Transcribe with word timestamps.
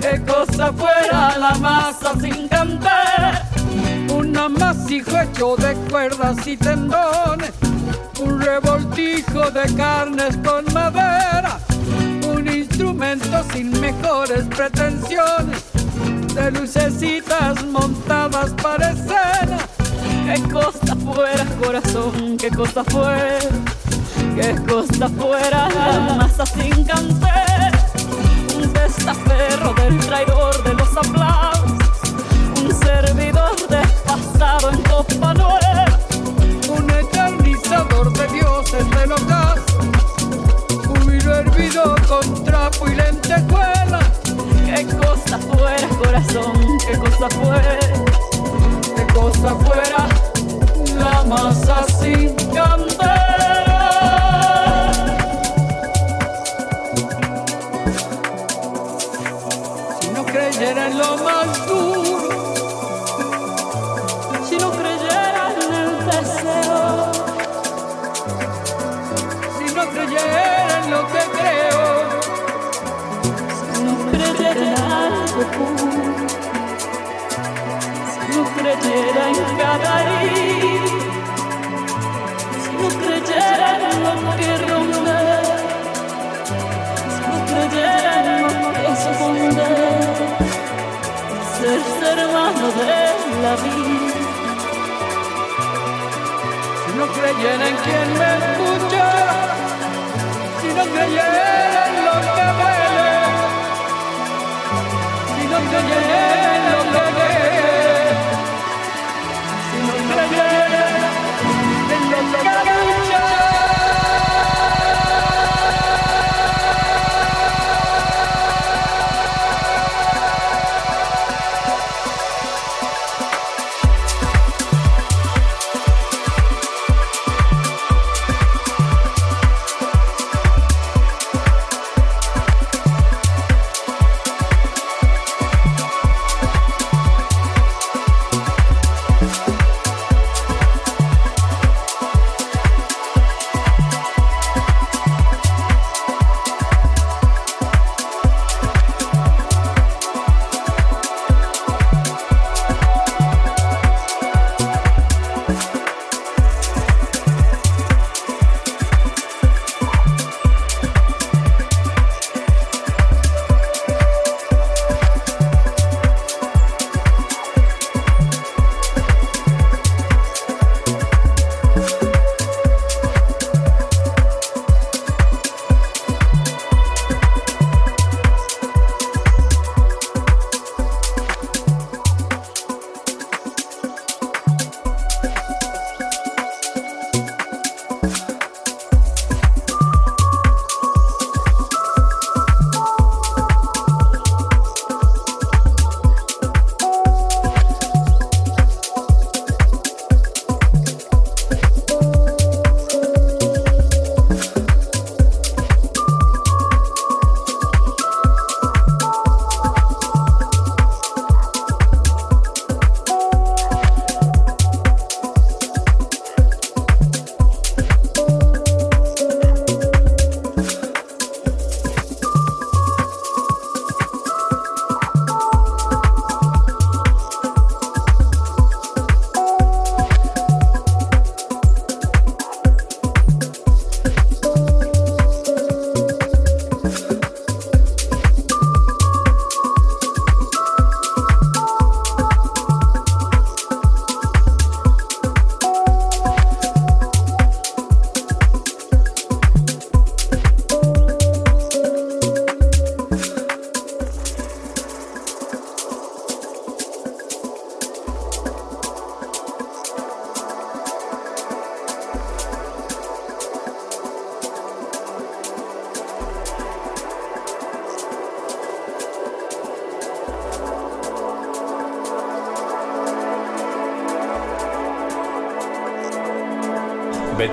qué 0.00 0.22
cosa 0.24 0.72
fuera 0.72 1.38
la 1.38 1.54
masa 1.54 2.12
sin 2.20 2.48
cantar, 2.48 3.48
un 4.12 4.36
amasijo 4.36 5.20
hecho 5.20 5.56
de 5.56 5.74
cuerdas 5.90 6.46
y 6.46 6.56
tendones, 6.56 7.52
un 8.20 8.40
revoltijo 8.40 9.50
de 9.50 9.74
carnes 9.74 10.36
con 10.38 10.64
madera, 10.72 11.58
un 12.32 12.46
instrumento 12.48 13.44
sin 13.52 13.70
mejores 13.80 14.44
pretensiones, 14.44 15.64
de 16.34 16.50
lucecitas 16.52 17.64
montadas 17.64 18.50
para 18.62 18.90
escena. 18.90 19.58
Qué 20.26 20.42
cosa 20.52 20.94
fuera, 20.96 21.44
corazón, 21.62 22.36
qué 22.36 22.50
cosa 22.50 22.84
fuera, 22.84 23.38
qué 24.36 24.54
cosa 24.68 25.08
fuera, 25.08 25.68
la 25.70 26.14
masa 26.16 26.44
sin 26.44 26.84
cantar, 26.84 27.47
testaferro 28.88 29.74
del 29.74 29.98
traidor 29.98 30.62
de 30.62 30.74
los 30.74 30.96
aplausos, 30.96 31.88
un 32.56 32.72
servidor 32.72 33.56
despasado 33.68 34.70
en 34.70 34.82
copa 34.82 35.34
nueva, 35.34 35.98
un 36.68 36.90
eternizador 36.90 38.12
de 38.12 38.26
dioses 38.28 38.90
del 38.90 39.12
ocaso, 39.12 39.78
un 40.88 41.12
hervido 41.12 41.94
con 42.08 42.44
trapo 42.44 42.88
y 42.88 42.94
lentejuela. 42.94 44.00
Qué 44.64 44.86
cosa 44.96 45.38
fuera, 45.38 45.88
corazón, 46.02 46.78
qué 46.86 46.98
cosa 46.98 47.28
fuera, 47.28 47.78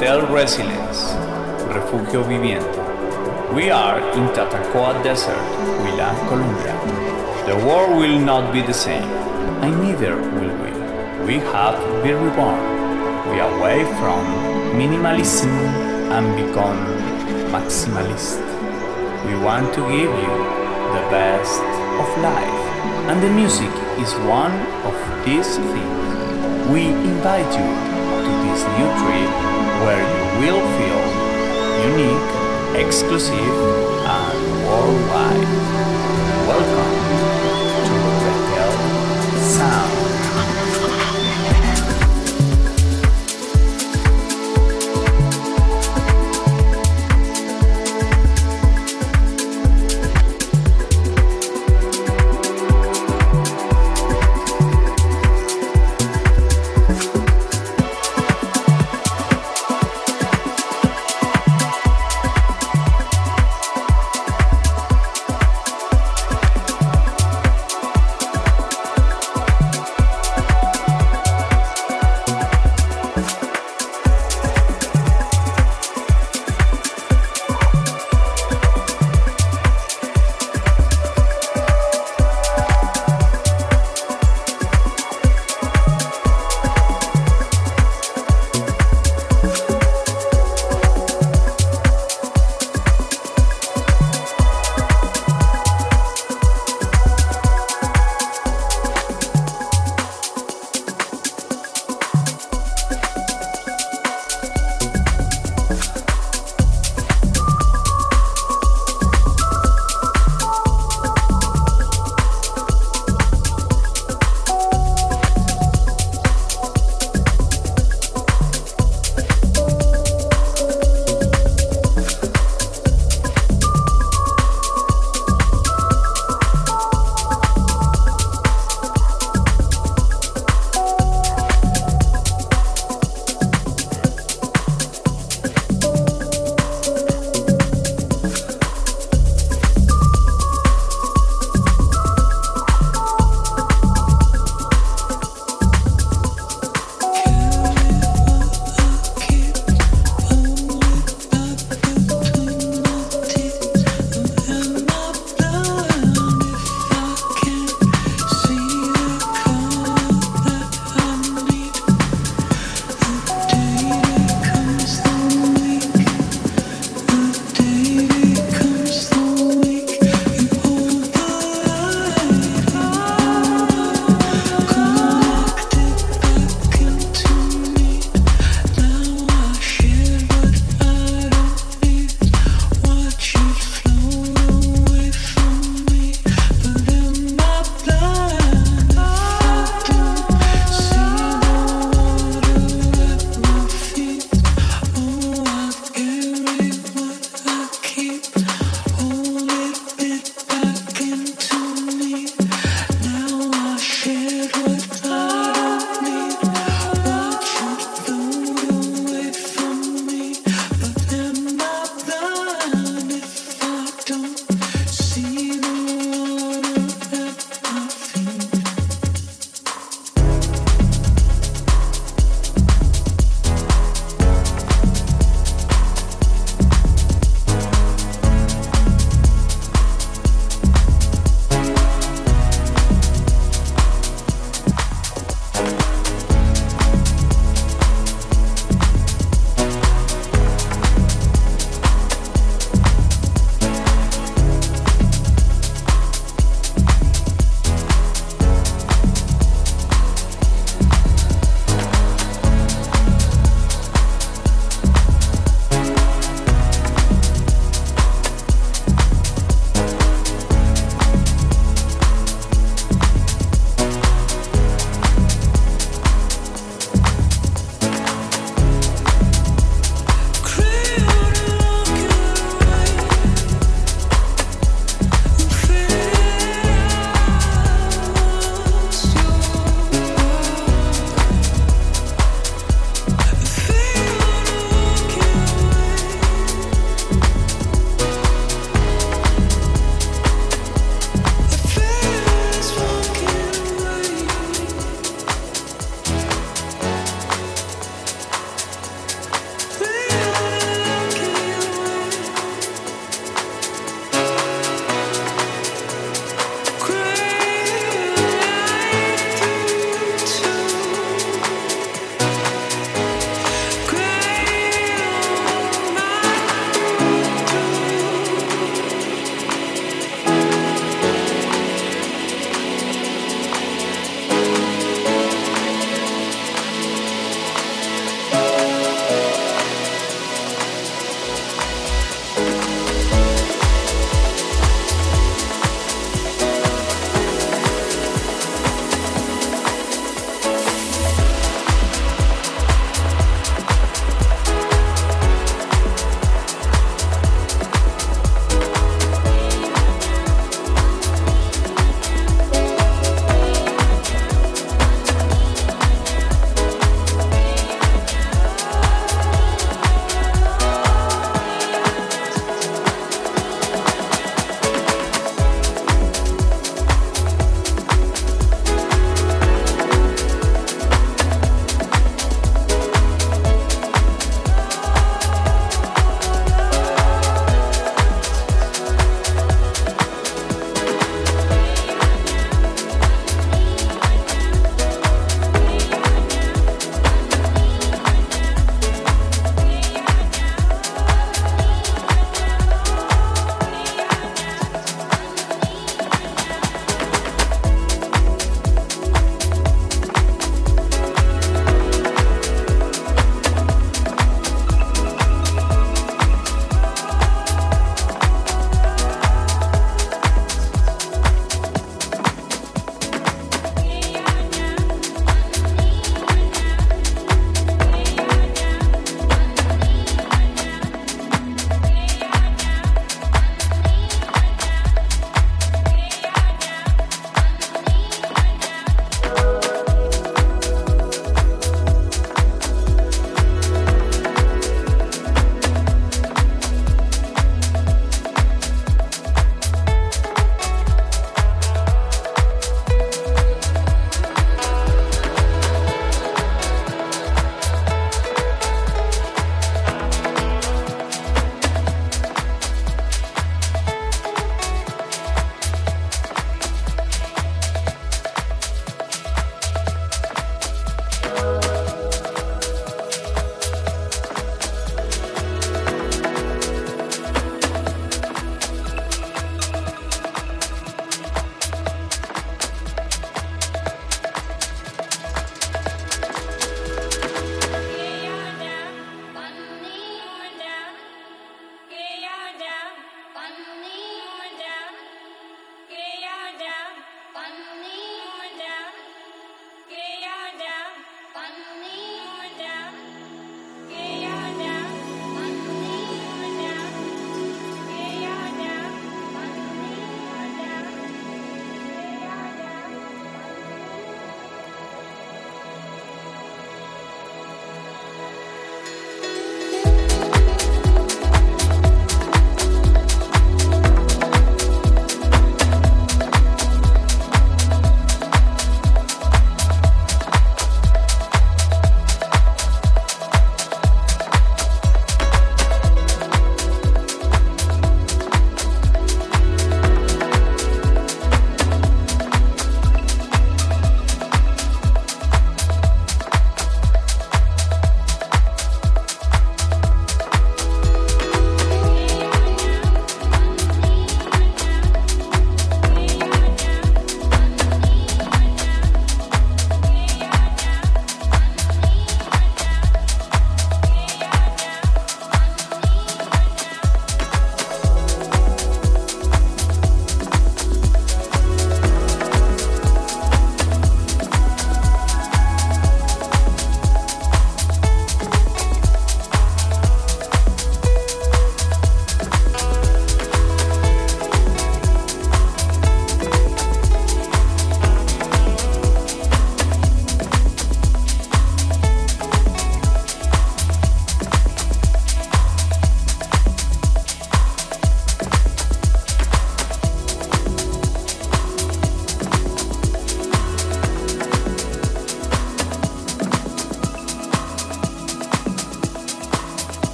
Betel 0.00 0.26
Resilience, 0.32 1.12
Refugio 1.68 2.22
Viviente. 2.22 2.80
We 3.54 3.68
are 3.68 4.00
in 4.16 4.28
Tatacoa 4.28 5.02
Desert, 5.04 5.36
Huila, 5.76 6.16
Colombia. 6.26 6.72
The 7.44 7.56
world 7.66 7.98
will 8.00 8.18
not 8.18 8.50
be 8.50 8.62
the 8.62 8.72
same, 8.72 9.04
and 9.60 9.76
neither 9.84 10.16
will 10.16 10.56
we. 10.62 10.72
We 11.26 11.34
have 11.52 11.76
been 12.02 12.16
reborn. 12.16 12.64
We 13.28 13.40
are 13.40 13.52
away 13.60 13.84
from 14.00 14.24
minimalism 14.80 15.52
and 16.16 16.24
become 16.34 16.80
maximalist. 17.52 18.40
We 19.26 19.36
want 19.44 19.68
to 19.74 19.82
give 19.82 20.12
you 20.24 20.34
the 20.96 21.04
best 21.12 21.60
of 22.00 22.08
life, 22.24 22.60
and 23.12 23.22
the 23.22 23.28
music 23.28 23.74
is 24.00 24.14
one 24.24 24.56
of 24.88 24.96
these 25.26 25.58
things. 25.58 26.70
We 26.72 26.88
invite 26.88 27.52
you 27.52 27.68
to 28.24 28.32
this 28.48 28.64
new 28.80 28.88
trip 29.04 29.49
where 29.84 30.04
you 30.14 30.24
will 30.40 30.62
feel 30.76 31.02
unique, 31.90 32.32
exclusive, 32.86 33.34
and 33.34 34.66
worldwide. 34.66 35.48
Welcome 36.46 36.99